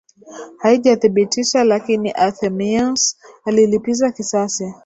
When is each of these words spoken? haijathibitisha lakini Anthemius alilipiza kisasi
haijathibitisha 0.57 1.63
lakini 1.63 2.11
Anthemius 2.11 3.17
alilipiza 3.45 4.11
kisasi 4.11 4.73